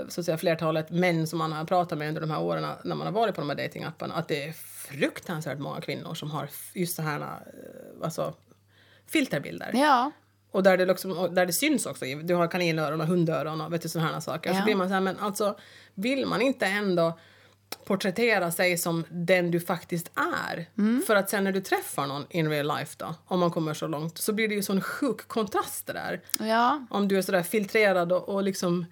[0.08, 2.94] så att säga, flertalet män som man har pratat med under de här åren när
[2.94, 4.52] man har varit på de här datingapparna att det är
[4.88, 8.34] fruktansvärt många kvinnor som har just så här eh, alltså,
[9.06, 9.70] filterbilder.
[9.74, 10.10] Ja.
[10.50, 12.04] Och där det, liksom, där det syns också.
[12.04, 14.50] Du har kaninöron och hundöron och vet du, sådana här saker.
[14.52, 14.64] Så Ja.
[14.64, 15.56] blir man så här, men alltså
[15.94, 17.18] vill man inte ändå
[17.84, 20.10] porträttera sig som den du faktiskt
[20.48, 20.66] är.
[20.78, 21.02] Mm.
[21.06, 23.86] För att sen när du träffar någon in real life då, om man kommer så
[23.86, 26.20] långt, så blir det ju sån sjuk kontrast det där.
[26.48, 26.86] Ja.
[26.90, 28.86] Om du är sådär filtrerad och, och liksom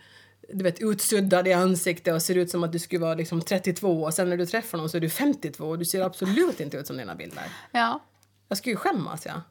[0.53, 4.03] du vet, utsuddad i ansiktet och ser ut som att du skulle vara liksom 32
[4.03, 6.77] och sen när du träffar någon så är du 52 och du ser absolut inte
[6.77, 7.45] ut som dina bilder.
[7.73, 8.01] Ja.
[8.49, 9.43] Jag skulle ju skämmas, ja.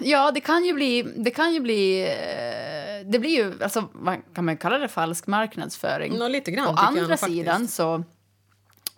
[0.00, 1.02] Ja, det kan ju bli...
[1.16, 2.02] Det kan ju bli...
[2.02, 3.62] eh, Det blir ju...
[3.62, 3.88] Alltså,
[4.34, 6.18] kan man kalla det falsk marknadsföring?
[6.18, 7.24] Nå, lite grann Å jag andra faktiskt.
[7.38, 8.04] sidan så,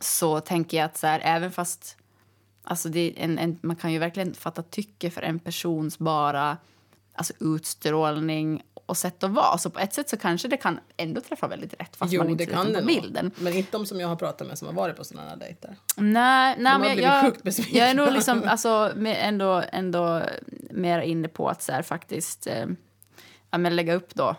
[0.00, 1.96] så tänker jag att så här, även fast...
[2.64, 6.56] Alltså en, en, man kan ju verkligen fatta tycke för en persons bara
[7.14, 9.58] alltså utstrålning och sätt att vara.
[9.58, 12.30] Så på ett sätt så kanske det kan ändå träffa väldigt rätt fast Jo, man
[12.30, 13.30] inte det kan det på bilden.
[13.38, 15.76] Men inte de som jag har pratat med som har varit på sådana dejter.
[15.96, 17.32] Nej, nej men jag,
[17.70, 20.22] jag, är nog liksom, alltså, ändå, ändå
[20.70, 22.66] mer inne på att så här, faktiskt eh,
[23.50, 24.36] ja, men lägga upp då,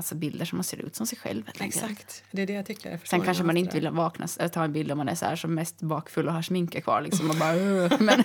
[0.00, 1.42] alltså bilder som man ser ut som sig själv.
[1.60, 2.24] Exakt.
[2.30, 2.90] Det är det jag tycker.
[2.90, 5.24] Jag Sen kanske man inte vill vakna, eller ta en bild om man är så
[5.26, 7.00] här som mest bakfull och har sminket kvar.
[7.00, 7.52] Liksom, och bara,
[7.98, 8.24] men,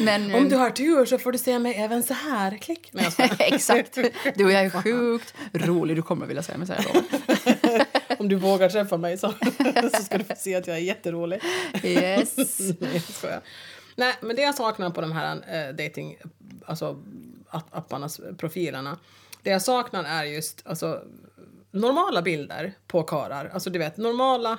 [0.00, 0.34] men.
[0.34, 2.56] Om du har tur så får du se mig även så här.
[2.56, 2.88] Klick.
[2.92, 3.10] Nej.
[3.38, 3.98] Exakt.
[4.34, 5.96] Du och jag är sjukt rolig.
[5.96, 6.86] Du kommer vilja säga mig så här.
[6.92, 7.84] då.
[8.18, 9.34] Om du vågar träffa mig så,
[9.92, 11.40] så ska du få se att jag är jätterolig.
[11.82, 12.36] Yes.
[12.80, 13.40] Nej, jag.
[13.96, 15.36] Nej, men det jag saknar på de här
[15.68, 16.16] äh, dating,
[16.66, 17.02] alltså
[17.50, 18.98] app- apparnas profilerna.
[19.46, 21.02] Det jag saknar är just alltså,
[21.70, 23.50] normala bilder på karar.
[23.54, 24.58] Alltså du vet, normala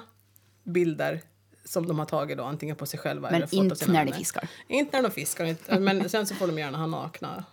[0.63, 1.21] bilder
[1.65, 3.93] som de har tagit då antingen på sig själva eller Men fått av inte sina
[3.93, 4.17] när ni vänner.
[4.17, 4.49] fiskar.
[4.67, 7.43] Inte när de fiskar, inte, men sen så får de gärna ha nakna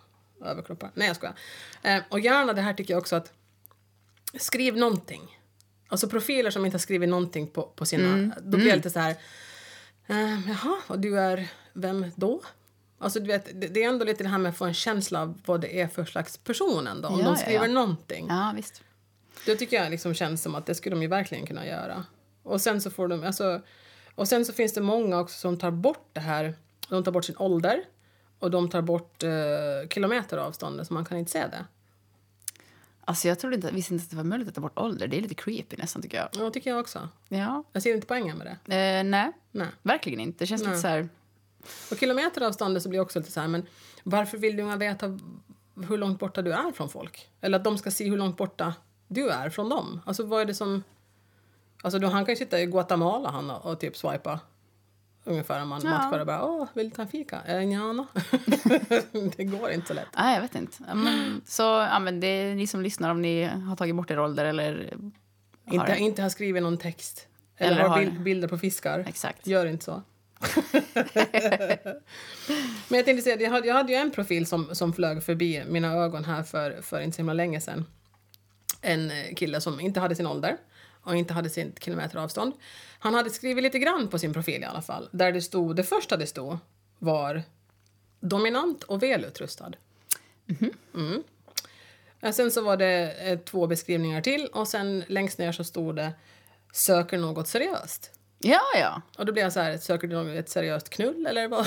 [0.44, 0.90] överkroppar.
[0.94, 1.34] Nej, jag skojar.
[1.82, 3.32] Eh, och gärna det här tycker jag också att
[4.38, 5.38] skriv någonting.
[5.88, 8.08] Alltså profiler som inte har skrivit någonting på, på sina...
[8.08, 8.32] Mm.
[8.42, 9.16] Då blir jag lite så här...
[10.06, 12.42] Eh, jaha, och du är vem då?
[13.04, 15.22] Alltså du vet, det, det är ändå lite det här med att få en känsla
[15.22, 17.08] av vad det är för slags person ändå.
[17.08, 17.72] Om Ja, de ja, skriver ja.
[17.72, 18.26] någonting.
[18.28, 18.82] Ja, visst.
[19.46, 22.04] Det tycker jag liksom känns som att det skulle de ju verkligen kunna göra.
[22.42, 23.60] Och sen så får de, alltså,
[24.14, 26.54] och sen så finns det många också som tar bort det här.
[26.88, 27.84] De tar bort sin ålder
[28.38, 29.30] och de tar bort eh,
[29.90, 31.64] kilometeravståndet så man kan inte se det.
[33.04, 35.06] Alltså jag trodde inte, visste inte att det var möjligt att ta bort ålder.
[35.06, 36.28] Det är lite creepy nästan tycker jag.
[36.32, 37.08] Ja, tycker jag också.
[37.28, 37.64] Ja.
[37.72, 38.76] Jag ser inte poängen med det.
[38.76, 39.68] Eh, nej, Nej.
[39.82, 40.38] verkligen inte.
[40.38, 40.80] Det känns lite Nej.
[40.80, 41.08] så här...
[41.90, 43.66] Och kilometeravståndet så blir också lite så här, men
[44.02, 45.18] varför vill du veta
[45.88, 47.28] hur långt borta du är från folk?
[47.40, 48.74] Eller att de ska se hur långt borta
[49.08, 50.00] du är från dem.
[50.06, 50.82] Alltså vad är det som...
[51.82, 54.40] Alltså då, han kan ju sitta i Guatemala han och, typ swipa
[55.24, 55.90] ungefär om man Ja.
[55.90, 57.40] matchar och bara åh, vill du ta en fika?
[57.46, 58.06] Eh, njana.
[59.36, 60.08] det går inte så lätt.
[60.16, 60.76] Nej, jag vet inte.
[60.94, 64.18] Men, så ja, men det är ni som lyssnar om ni har tagit bort er
[64.18, 64.94] ålder eller...
[65.66, 67.28] har Inte, inte har skrivit någon text.
[67.56, 69.04] Eller, Eller har har- bild, bilder på fiskar.
[69.08, 69.46] Exakt.
[69.46, 70.02] Gör inte så.
[72.88, 75.64] Men jag tänkte säga, jag hade, jag hade ju en profil som, som flög förbi
[75.68, 77.86] mina ögon här för, för inte så himla länge sedan.
[78.80, 80.56] En eh, kille som inte hade sin ålder
[81.02, 82.52] och inte hade sitt kilometeravstånd.
[82.98, 85.84] Han hade skrivit lite grann på sin profil i alla fall, där det stod, det
[85.84, 86.58] första det stod
[86.98, 87.42] var
[88.20, 89.72] dominant och välutrustad.
[90.94, 91.22] Mm.
[92.20, 95.96] Och Sen så var det eh, två beskrivningar till och sen längst ner så stod
[95.96, 96.12] det
[96.72, 98.10] söker något seriöst.
[98.44, 99.02] Ja, ja.
[99.18, 101.66] Och då blir jag så här, söker du något, ett seriöst knull eller vad,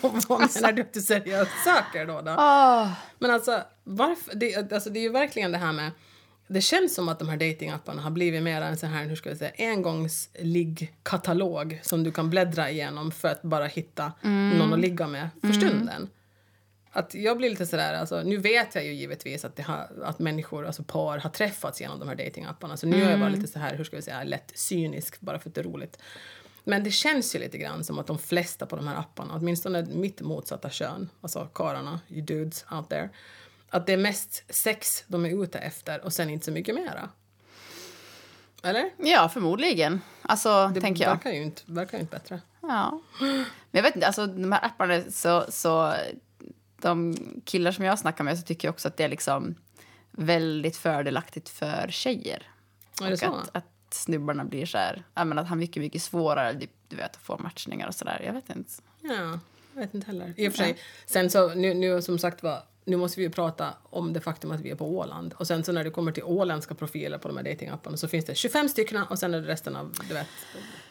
[0.28, 2.20] vad menar du att du seriöst söker då?
[2.20, 2.30] då?
[2.30, 2.92] Åh.
[3.18, 5.90] Men alltså, varför, det, alltså, det är ju verkligen det här med...
[6.48, 9.28] Det känns som att de här datingapparna har blivit mer en sån här, hur ska
[9.28, 14.12] jag säga, engångsliggkatalog som du kan bläddra igenom för att bara hitta
[14.58, 16.08] någon att ligga med för stunden.
[16.96, 20.18] Att jag blir lite sådär, alltså, nu vet jag ju givetvis att, det har, att
[20.18, 22.76] människor, alltså par, har träffats genom de här datingapparna.
[22.76, 25.38] Så nu är jag bara lite så här, hur ska vi säga, lätt cynisk bara
[25.38, 25.98] för att det är roligt.
[26.64, 29.82] Men det känns ju lite grann som att de flesta på de här apparna, åtminstone
[29.82, 33.08] mitt motsatta kön, alltså karlarna, you dudes out there,
[33.68, 37.08] att det är mest sex de är ute efter och sen inte så mycket mera.
[38.62, 38.90] Eller?
[38.96, 40.00] Ja, förmodligen.
[40.22, 41.10] Alltså, Det tänker jag.
[41.10, 42.40] verkar ju inte, verkar ju inte bättre.
[42.60, 43.00] Ja.
[43.20, 45.94] Men jag vet inte, alltså de här apparna så, så
[46.86, 49.54] de killar som jag snackar med så tycker jag också att det är liksom
[50.10, 52.42] väldigt fördelaktigt för tjejer.
[53.02, 53.34] Är det och så?
[53.34, 56.96] Att, att snubbarna blir så här, ja, men att han mycket, mycket svårare du, du
[56.96, 58.22] vet, att få matchningar och sådär.
[58.26, 58.72] Jag vet inte.
[59.00, 59.38] Ja,
[59.74, 60.34] jag vet inte heller.
[60.36, 63.30] I och för sig, sen så nu, nu som sagt var, nu måste vi ju
[63.30, 65.34] prata om det faktum att vi är på Åland.
[65.38, 68.24] Och sen så när det kommer till åländska profiler på de här datingapparna så finns
[68.24, 70.26] det 25 stycken och sen är det resten av, du vet.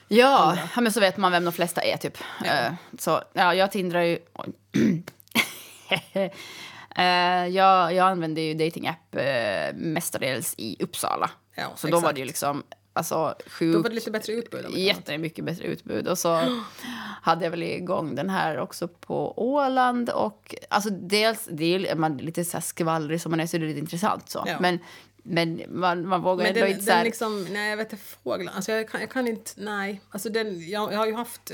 [0.07, 2.17] Ja, ja, men så vet man vem de flesta är typ.
[2.45, 4.19] Eh, så ja, jag tindrar ju...
[6.97, 11.29] Eh, jag, jag använder ju datingapp uh, mestadels i Uppsala.
[11.55, 12.15] Ja, så då var exakt.
[12.15, 12.63] det ju liksom
[12.95, 14.65] alltså, Då sjukt, var det lite bättre utbud.
[14.77, 16.07] jättemycket bättre utbud.
[16.07, 16.41] Och så
[17.21, 20.09] hade jag väl igång den här också på Åland.
[20.09, 23.57] Och alltså dels, det är man är lite så här skvallrig som man är så
[23.57, 24.43] är det lite intressant så.
[24.47, 24.57] Ja.
[24.59, 24.79] Men,
[25.23, 27.03] men man, man vågar Men ändå den, inte så här...
[27.03, 30.01] liksom, nej jag vet inte, fåglar, alltså jag kan, jag kan inte, nej.
[30.09, 31.51] Alltså den, jag, jag har ju haft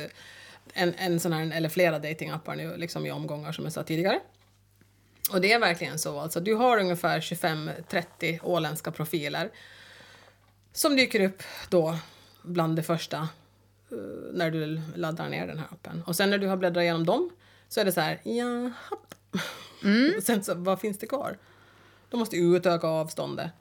[0.73, 4.19] en, en sån här, eller flera datingappar nu liksom i omgångar som jag sa tidigare.
[5.31, 9.51] Och det är verkligen så, alltså du har ungefär 25-30 åländska profiler
[10.73, 11.97] som dyker upp då
[12.41, 13.17] bland det första
[13.91, 13.97] eh,
[14.33, 16.03] när du laddar ner den här appen.
[16.07, 17.29] Och sen när du har bläddrat igenom dem
[17.69, 18.73] så är det så här, jaha.
[19.83, 20.21] Mm.
[20.21, 21.37] sen så, vad finns det kvar?
[22.09, 23.51] Då måste du utöka avståndet.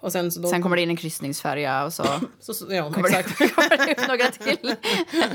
[0.00, 0.48] Och sen så då...
[0.48, 0.54] Mm.
[0.54, 2.04] Sen kommer det in en kryssningsfärja och så
[2.40, 3.54] så, så, ja, kommer det, exakt.
[3.54, 4.58] kommer det några till.
[5.12, 5.34] Nej,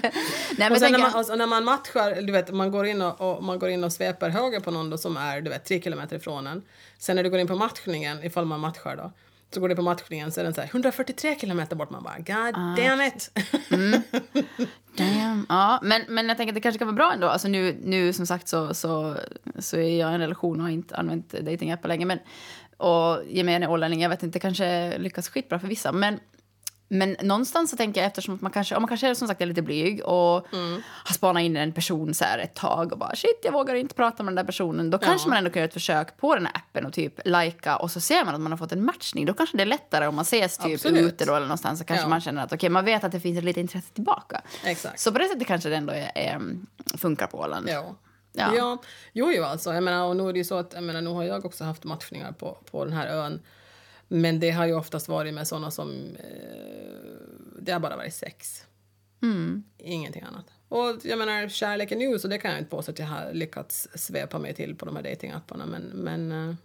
[0.57, 3.21] men Och sen när man, och när man matchar, du vet, man går in och,
[3.21, 5.81] och, man går in och sveper höger på någon då som är, du vet, tre
[5.81, 6.61] kilometer ifrån en.
[6.97, 9.11] Sen när du går in på matchningen, ifall man matchar då,
[9.53, 11.89] så går det på matchningen så är den så här 143 kilometer bort.
[11.89, 13.31] Man bara, god Ah, damn it!
[14.97, 15.45] Damn.
[15.49, 17.27] Ja, men, men jag tänker att det kanske kan vara bra ändå.
[17.27, 19.15] Alltså nu, nu som sagt så, så,
[19.59, 22.05] så är jag i en relation och har inte använt datingappar länge.
[22.05, 22.19] Men,
[22.77, 25.91] och gemene ålänning, jag vet inte, kanske lyckas skitbra för vissa.
[25.91, 26.19] Men,
[26.87, 29.41] men någonstans så tänker jag eftersom att man kanske, om man kanske är som sagt
[29.41, 30.47] är lite blyg och
[31.05, 33.95] har spanat in en person så här ett tag och bara shit, jag vågar inte
[33.95, 34.89] prata med den där personen.
[34.89, 37.75] Då kanske man ändå kan göra ett försök på den här appen och typ lajka
[37.77, 39.25] och så ser man att man har fått en matchning.
[39.25, 41.01] Då kanske det är lättare om man ses typ Absolut.
[41.01, 42.09] ute då eller någonstans så kanske Ja.
[42.09, 44.41] man känner att okej, man vet att det finns ett litet intresse tillbaka.
[44.65, 44.99] Exakt.
[44.99, 46.41] Så på det sättet kanske det ändå är, är,
[46.97, 47.69] funkar på Åland.
[47.69, 47.95] Ja.
[48.33, 48.55] Ja.
[48.55, 48.81] Ja.
[49.13, 49.73] jo, jo, alltså.
[49.73, 51.63] Jag menar, och nu är det ju så att, jag menar, nu har jag också
[51.63, 53.41] haft matchningar på, på den här ön.
[54.07, 56.15] Men det har ju oftast varit med såna som...
[56.15, 56.25] Eh,
[57.61, 58.65] det har bara varit sex.
[59.77, 60.45] Ingenting annat.
[60.69, 63.33] Och jag menar, kärlek är nu, så det kan jag inte påstå att jag har
[63.33, 65.65] lyckats svepa mig till på de här datingapparna.
[65.65, 66.55] Men, men eh,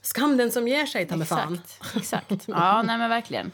[0.00, 1.54] skam den som ger sig, ta mig fan.
[1.54, 2.32] Exakt.
[2.32, 2.48] exakt.
[2.48, 3.52] Ja, nej men verkligen.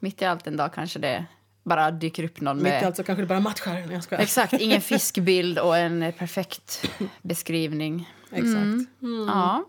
[0.00, 1.26] Mitt i allt en dag kanske det
[1.66, 2.82] bara dyker upp någon Mitt med...
[2.82, 3.92] allt så kanske det bara matchar.
[3.92, 4.22] Jag skojar.
[4.22, 6.90] Exakt, ingen fiskbild och en perfekt
[7.22, 8.10] beskrivning.
[8.30, 8.90] Exakt.
[9.26, 9.64] Ja.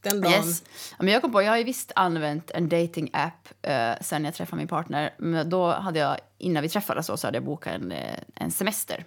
[0.00, 0.32] Den dagen.
[0.32, 0.64] Yes.
[0.98, 4.56] Men jag kom på, jag har ju visst använt en dating-app eh, sen jag träffade
[4.56, 5.14] min partner.
[5.18, 8.50] Men då hade jag, innan vi träffades så, så hade jag bokat en, eh, en
[8.50, 9.04] semester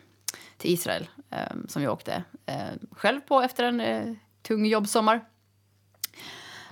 [0.58, 2.56] till Israel eh, som jag åkte eh,
[2.92, 5.22] själv på efter en eh, tung jobbsommar.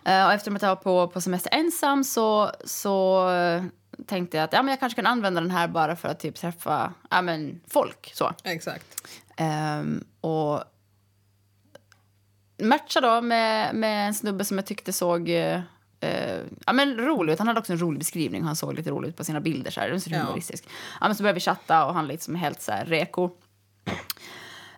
[0.05, 3.29] Eh, och efter att jag var på, på semester ensam så, så
[4.07, 6.35] tänkte jag att ja, men jag kanske kan använda den här bara för att typ
[6.35, 8.11] träffa ja, men, folk.
[8.13, 8.31] Så.
[8.43, 9.07] Exakt.
[9.37, 10.63] Ehm, och
[12.63, 15.61] matcha då med, med en snubbe som jag tyckte såg eh,
[16.65, 17.39] ja, men rolig ut.
[17.39, 18.43] Han hade också en rolig beskrivning.
[18.43, 19.71] Han såg lite rolig ut på sina bilder.
[19.71, 19.89] Så här.
[19.89, 20.19] Den ser Ja.
[20.19, 20.63] humoristisk.
[21.01, 23.29] Ja, men så började vi chatta och han liksom helt så här reko.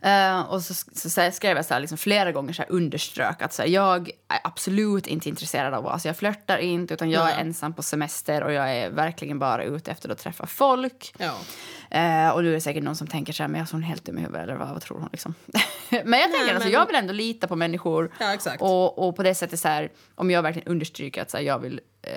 [0.02, 3.42] Eh, och så, så, så skrev jag så här, liksom flera gånger så här, underströk
[3.42, 7.30] att så här, jag är absolut inte intresserad av alltså jag flörtar inte utan jag
[7.30, 7.46] är Nej.
[7.46, 11.14] ensam på semester och jag är verkligen bara ute efter att träffa folk.
[11.18, 11.36] Ja.
[11.90, 13.84] Eh, och nu är det säkert någon som tänker så här, men jag är hon
[13.84, 15.34] helt dum i huvudet eller vad, vad tror hon liksom?
[15.90, 18.12] men jag tänker alltså, men- jag vill ändå lita på människor.
[18.20, 18.38] Ja.
[18.60, 21.80] Och, och på det sättet så här, om jag verkligen understryker att så jag vill,
[22.02, 22.12] eh,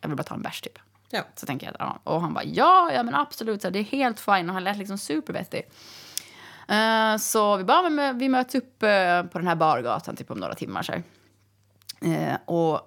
[0.00, 0.78] jag vill bara ta en bärs typ.
[1.10, 1.22] Ja.
[1.34, 2.00] Så tänker jag, ja.
[2.04, 4.48] Och han bara, ja, ja men absolut, så det är helt fine.
[4.48, 5.62] Och han lät liksom supervettig.
[6.68, 10.38] Eh, så vi bara, men vi möts upp eh, på den här bargatan typ om
[10.38, 10.82] några timmar.
[10.82, 11.02] Så här.
[12.00, 12.80] Eh, och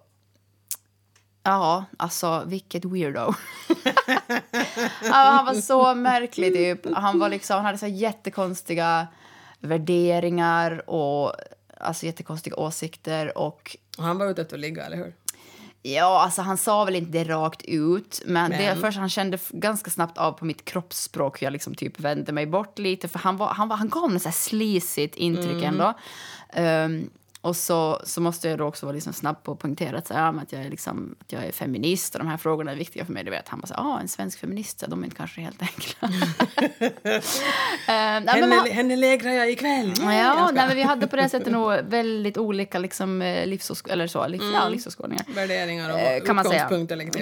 [1.44, 3.20] ja, alltså vilket weirdo.
[5.12, 6.96] han var så märklig typ.
[6.96, 9.08] Han, var liksom, han hade så jättekonstiga
[9.60, 11.34] värderingar och
[11.78, 13.38] alltså jättekonstiga åsikter.
[13.38, 15.13] Och Och han var ute efter att ligga, eller hur?
[15.84, 19.38] Ja, alltså han sa väl inte det rakt ut, men, Men- det först han kände
[19.50, 23.20] ganska snabbt av på mitt kroppsspråk hur jag liksom typ vände mig bort lite, för
[23.20, 25.94] han, var, han, var, han gav något så här sleazigt intryck ändå.
[26.54, 27.10] Ehm,
[27.41, 30.13] och så, så måste jag då också vara liksom snabb på att poängtera att, så,
[30.13, 33.06] ja, att, jag är liksom, att jag är feminist och de här frågorna är viktiga
[33.06, 33.23] för mig.
[33.23, 33.49] Du vet.
[33.49, 36.10] Han bara så, ah, en svensk feminist, så de är inte kanske helt enkla.
[37.88, 39.93] Ehm, nej, Henne, han- henne lägrar jag ikväll!
[39.99, 44.08] Ja, nej, men vi hade på det sättet nog väldigt olika liksom, eh, livsåsk- eller
[44.08, 45.25] så, liv, ja, livsåskådningar.
[45.36, 46.67] Värderingar och Eh, kan man säga.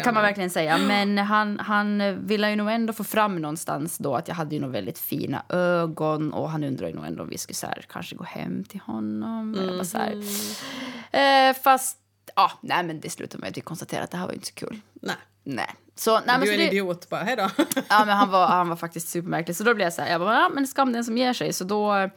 [0.03, 0.77] kan man verkligen säga.
[0.77, 4.61] Men han, han ville ju nog ändå få fram någonstans då att jag hade ju
[4.61, 7.85] nog väldigt fina ögon och han undrade ju nog ändå om vi skulle så här,
[7.89, 9.55] kanske gå hem till honom.
[9.59, 10.08] Eller bara så här.
[10.13, 11.49] Mm.
[11.51, 11.97] Eh, fast,
[12.35, 14.53] ja, nej men det slutade med att vi konstaterade att det här var inte så
[14.53, 14.79] kul.
[14.93, 15.15] Nej.
[15.43, 15.75] Nej.
[15.95, 17.49] Så, nej, men du är en det, idiot bara, hejdå.
[17.89, 19.55] Ja, men han var, han var faktiskt supermärklig.
[19.55, 21.53] Så då blev jag så här, jag bara, ja, men skam den som ger sig.
[21.53, 22.09] Så då,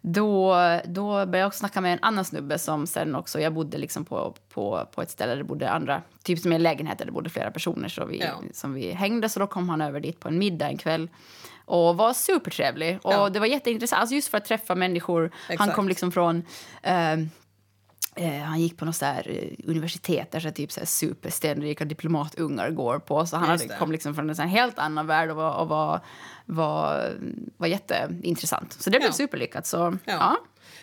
[0.00, 3.78] då, då började jag också snacka med en annan snubbe som sen också, jag bodde
[3.78, 7.04] liksom på, på, på ett ställe där det bodde andra, typ som en lägenhet där
[7.04, 8.34] det bodde flera personer så vi, Ja.
[8.52, 9.28] som vi hängde.
[9.28, 11.08] Så då kom han över dit på en middag en kväll
[11.66, 12.98] och var supertrevlig.
[13.02, 13.28] Och Ja.
[13.28, 15.20] det var jätteintressant, alltså just för att träffa människor.
[15.32, 15.74] Han Exakt.
[15.74, 16.42] kom liksom från
[16.82, 17.16] eh,
[18.18, 21.84] Eh, han gick på något så här, eh, universitet där så typ så här, superstenrika
[21.84, 23.26] diplomatungar går på.
[23.26, 26.00] Så han hade, kom liksom från en helt annan värld och var, och var,
[26.44, 27.12] var,
[27.56, 28.72] var jätteintressant.
[28.72, 29.12] Så det blev Ja.
[29.12, 29.66] superlyckat.
[29.66, 30.12] Så, Ja.
[30.12, 30.36] ja.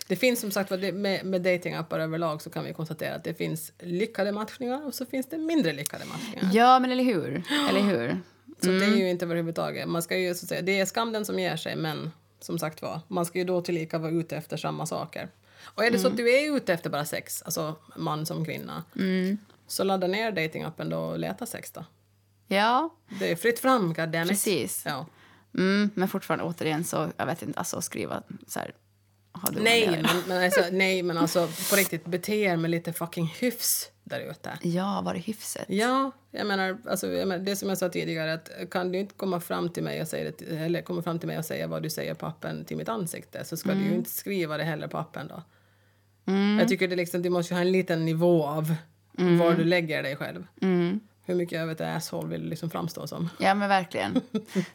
[0.08, 3.72] Det finns som sagt, med, med datingappar överlag så kan vi konstatera att det finns
[3.80, 6.50] lyckade matchningar och så finns det mindre lyckade matchningar.
[6.54, 7.44] Ja, men eller hur?
[7.70, 8.22] Eller hur?
[8.64, 8.94] Så det Mm.
[8.94, 9.88] är ju inte överhuvudtaget.
[9.90, 12.60] Man ska ju så att säga, det är skam den som ger sig, men som
[12.60, 15.30] sagt var, man ska ju då tillika vara ute efter samma saker.
[15.66, 16.14] Och är det så Mm.
[16.14, 19.38] att du är ute efter bara sex, alltså man som kvinna, Mm.
[19.68, 21.86] så ladda ner datingappen då och leta sex då.
[22.48, 24.30] Ja, Det är fritt fram, goddammit.
[24.30, 24.84] precis.
[24.86, 25.06] Ja.
[25.58, 28.74] Mm, men fortfarande återigen så, jag vet inte, alltså skriva så här.
[29.52, 33.90] Nej, men, men alltså, nej, men alltså på riktigt, bete er med lite fucking hyfs
[34.04, 34.58] där ute.
[34.62, 35.66] Ja, var det hyfset?
[35.68, 39.14] Ja, jag menar, alltså, jag menar, det som jag sa tidigare, att kan du inte
[39.14, 41.84] komma fram till mig och säga, det, eller komma fram till mig och säga vad
[41.84, 44.88] du säger på appen till mitt ansikte så ska du ju inte skriva det heller
[44.88, 45.44] på appen då.
[46.60, 48.76] Jag tycker det liksom, du måste ha en liten nivå av
[49.18, 50.48] var du lägger dig själv.
[51.26, 53.30] Hur mycket av ett asshole vill liksom framstå som?
[53.40, 54.22] Ja, men verkligen.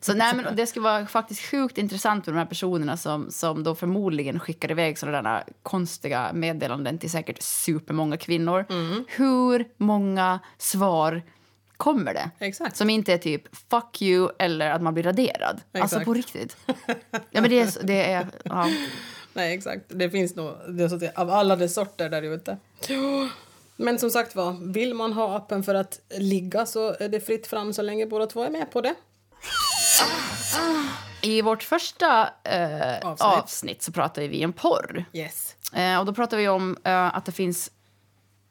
[0.00, 3.62] Så nej, men det skulle vara faktiskt sjukt intressant med de här personerna som, som
[3.62, 8.66] då förmodligen skickar iväg sådana konstiga meddelanden till säkert supermånga kvinnor.
[9.08, 11.22] Hur många svar
[11.76, 12.30] kommer det?
[12.38, 12.76] Exakt.
[12.76, 15.60] Som inte är typ fuck you eller att man blir raderad.
[15.72, 16.04] Alltså Exakt.
[16.04, 16.56] på riktigt.
[17.30, 17.86] Ja, men det är...
[17.86, 18.70] Det är ja.
[19.32, 19.84] Nej, exakt.
[19.88, 22.56] Det finns nog det är så att av alla de sorter där ute.
[23.80, 27.46] Men som sagt var, vill man ha appen för att ligga så är det fritt
[27.46, 28.94] fram så länge båda två är med på det.
[31.22, 33.20] I vårt första eh, Avsnitt.
[33.20, 33.82] avsnitt.
[33.82, 35.04] så pratade vi om porr.
[35.12, 35.56] Yes.
[35.72, 37.70] Eh, och då pratar vi om eh, att det finns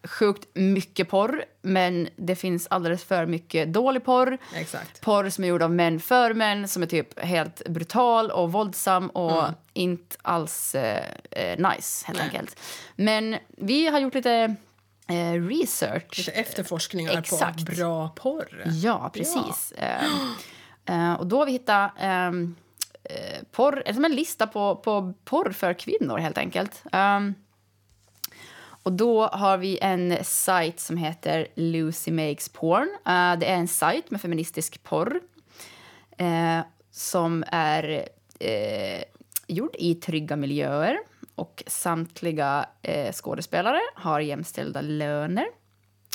[0.04, 4.38] sjukt mycket porr, men det finns alldeles för mycket dålig porr.
[4.56, 5.02] Exakt.
[5.02, 9.10] Porr som är gjord av män för män, som är typ helt brutal och våldsam
[9.10, 12.28] och inte alls eh, eh, nice, helt Nej.
[12.28, 12.60] enkelt.
[12.96, 14.56] Men vi har gjort lite
[15.50, 16.18] research.
[16.18, 17.66] Lite efterforskningar Exakt.
[17.66, 18.64] på bra porr.
[18.66, 19.72] Ja, precis.
[19.72, 20.06] Eh,
[20.86, 22.56] eh, och då har vi hittat ehm,
[23.04, 26.84] eh, porr, som en lista på, på porr för kvinnor, helt enkelt.
[26.92, 27.34] Ehm,
[28.88, 32.90] och då har vi en sajt som heter Lucy Makes Porn.
[33.06, 35.20] Eh, det är en sajt med feministisk porr
[36.18, 36.60] eh,
[36.92, 39.04] som är eh,
[39.48, 41.00] gjord i trygga miljöer.
[41.38, 45.46] Och samtliga eh, skådespelare har jämställda löner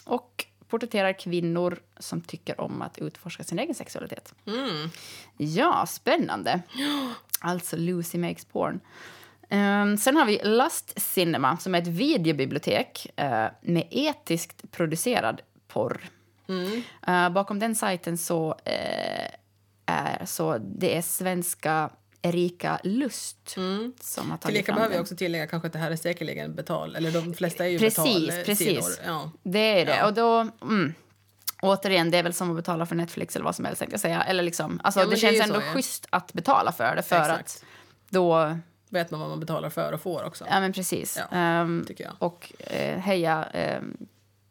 [0.05, 4.35] och porträtterar kvinnor som tycker om att utforska sin egen sexualitet.
[5.37, 6.63] Ja, spännande.
[7.45, 8.81] Alltså Lucy Makes Porn.
[9.49, 16.01] Ehm, sen har vi Lust Cinema, som är ett videobibliotek eh, med etiskt producerad porr.
[17.07, 19.31] Eh, bakom den sajten så, eh,
[19.87, 21.91] är, så det är svenska
[22.23, 25.03] Erika Lust som har tagit Tillika fram behöver den.
[25.03, 27.97] också tillägga kanske att det här är säkerligen betal, eller de flesta är ju Precis,
[28.05, 28.45] betalsidor.
[28.45, 29.01] precis.
[29.07, 29.31] Ja.
[29.43, 29.97] Det är det.
[29.97, 30.07] Ja.
[30.07, 30.95] Och då, mm,
[31.63, 33.79] återigen, det är väl som att betala för Netflix eller vad som helst.
[33.79, 34.23] tänkte Jag säga.
[34.23, 37.03] Eller liksom, alltså, Ja, det det känns ändå så, schysst att betala för det.
[37.03, 37.41] För Exakt.
[37.41, 37.65] att
[38.09, 38.59] då,
[38.89, 40.45] Vet man vad man betalar för och får också.
[40.51, 41.19] ja men precis.
[41.31, 42.13] Ja, Ehm, tycker jag.
[42.19, 43.81] och eh, heja eh,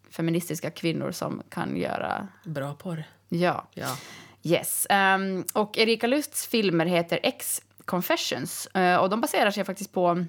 [0.10, 2.28] feministiska kvinnor som kan göra...
[2.44, 3.04] Bra porr.
[3.30, 3.68] Ja.
[3.74, 3.98] Ja.
[4.44, 4.88] Yes.
[4.90, 8.68] Um, och Erika Lusts filmer heter X Confessions.
[8.78, 10.26] Uh, och de baserar sig faktiskt på,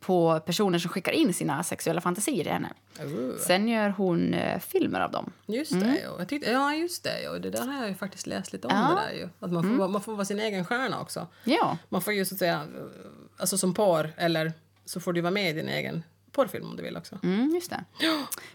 [0.00, 2.72] på personer som skickar in sina sexuella fantasier till henne.
[3.04, 3.36] Uh.
[3.46, 5.32] Sen gör hon uh, filmer av dem.
[5.46, 6.10] Just det, jo.
[6.18, 7.22] Jag tyckte, ja just det.
[7.24, 7.38] Jo.
[7.38, 8.76] Det där har jag ju faktiskt läst lite om.
[8.76, 8.88] Ja.
[8.88, 9.28] det där ju.
[9.40, 11.26] Att man får, vara- man får vara sin egen stjärna också.
[11.44, 11.76] Ja.
[11.88, 12.66] Man får ju så att säga,
[13.36, 14.52] alltså som porr, eller
[14.84, 17.18] så får du vara med i din egen porrfilm om du vill också.
[17.22, 17.84] Mm, just det.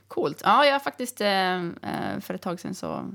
[0.08, 0.42] Coolt.
[0.44, 3.12] Ja, jag har faktiskt eh, för ett tag sedan så,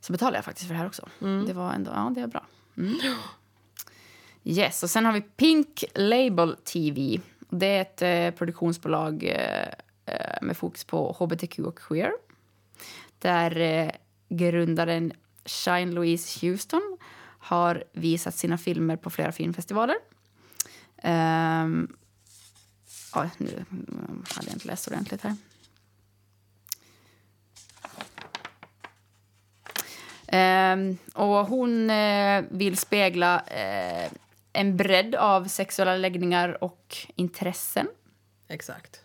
[0.00, 1.08] så betalade jag faktiskt för det här också.
[1.46, 2.46] Det var ändå, ja det är bra.
[2.76, 2.98] Mm.
[4.44, 7.20] Yes, och sen har vi Pink Label TV.
[7.48, 9.68] Det är ett eh, produktionsbolag eh,
[10.06, 12.12] eh, med fokus på hbtq och queer.
[13.18, 13.90] Där eh,
[14.28, 15.12] grundaren
[15.44, 16.98] Shine Louise Houston
[17.38, 19.96] har visat sina filmer på flera filmfestivaler.
[21.02, 21.88] Ehm,
[23.14, 25.36] Ja, nu mm, hade jag inte läst ordentligt här.
[31.14, 34.10] Och hon eh, vill spegla eh,
[34.52, 37.86] en bredd av sexuella läggningar och intressen.
[38.48, 39.00] Exakt.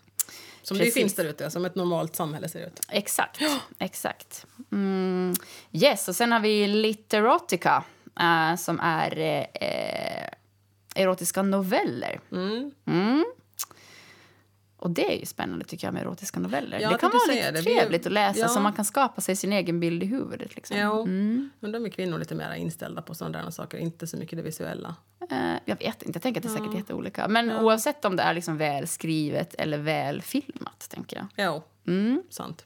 [0.62, 0.94] Som det Precis.
[0.94, 2.80] finns där ute, som ett normalt samhälle ser ut.
[2.88, 3.40] Exakt.
[3.78, 4.46] exakt.
[4.72, 5.34] Mm.
[5.72, 7.84] Yes, och sen har vi Litterotica
[8.20, 9.18] eh, som är
[9.54, 10.28] eh,
[10.94, 12.20] erotiska noveller.
[12.32, 12.70] Mm.
[12.86, 13.24] Mm.
[14.86, 16.80] Och det är ju spännande tycker jag med erotiska noveller.
[16.80, 17.62] Ja, det kan vara lite det.
[17.62, 18.48] Trevligt att läsa ja.
[18.48, 20.56] så man kan skapa sig sin egen bild i huvudet.
[20.56, 20.76] Liksom.
[20.78, 21.02] Jo.
[21.02, 21.50] Mm.
[21.60, 24.94] Men de är kvinnor lite mer inställda på sådana saker, inte så mycket det visuella.
[25.30, 27.28] Eh, jag vet inte, jag tänker att det är säkert jätteolika.
[27.28, 31.46] Men oavsett om det är liksom väl skrivet eller väl filmat, tänker jag.
[31.46, 32.22] Jo, Mm.
[32.30, 32.64] sant.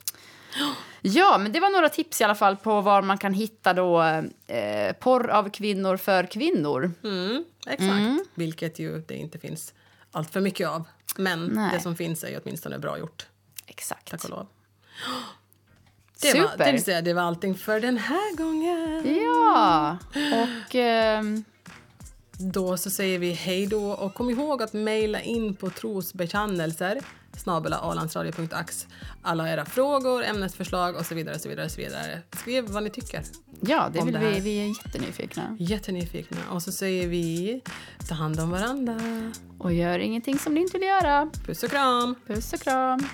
[1.02, 4.02] Ja, men det var några tips i alla fall på var man kan hitta då
[4.46, 6.92] eh, porr av kvinnor för kvinnor.
[7.04, 8.28] Mm, exakt.
[8.34, 9.74] Vilket ju det inte finns
[10.12, 10.82] allt för mycket av.
[11.20, 11.70] Men Nej.
[11.74, 13.26] det som finns är ju åtminstone bra gjort,
[13.66, 14.10] Exakt.
[14.10, 14.46] tack och lov.
[16.22, 16.64] Det var, Super.
[16.64, 19.16] det, vill säga, det var allting för den här gången.
[19.22, 20.74] Ja, och...
[20.74, 21.44] ehm,
[22.32, 27.00] Då så säger vi hej då och kom ihåg att mejla in på trosbekännelser
[27.36, 28.86] snabel alandsradio.ax
[29.22, 31.38] alla era frågor, ämnesförslag och så vidare.
[31.38, 32.22] Så vidare, så vidare.
[32.32, 33.22] Skriv vad ni tycker.
[33.60, 34.40] ja, det vill det vi.
[34.40, 35.56] Vi är jättenyfikna.
[35.58, 36.38] Jättenyfikna.
[36.50, 37.60] Och så säger vi
[38.08, 39.00] ta hand om varandra.
[39.58, 41.30] Och gör ingenting som ni inte vill göra.
[41.46, 42.14] Puss och kram!
[42.26, 43.08] Puss och kram.